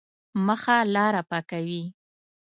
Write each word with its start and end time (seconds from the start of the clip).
مخه 0.45 0.77
لاره 0.93 1.21
پاکوي. 1.29 1.83